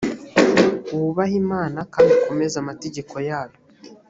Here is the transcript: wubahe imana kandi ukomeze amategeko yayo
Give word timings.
wubahe 0.97 1.35
imana 1.43 1.79
kandi 1.93 2.09
ukomeze 2.17 2.55
amategeko 2.59 3.15
yayo 3.29 3.57